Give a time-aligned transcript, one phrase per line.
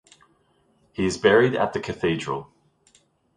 [0.93, 2.51] He is buried at the cathedral.